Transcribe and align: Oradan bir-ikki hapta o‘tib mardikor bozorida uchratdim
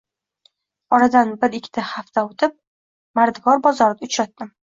Oradan 0.97 1.33
bir-ikki 1.43 1.83
hapta 1.89 2.25
o‘tib 2.31 2.57
mardikor 3.21 3.63
bozorida 3.69 4.11
uchratdim 4.11 4.53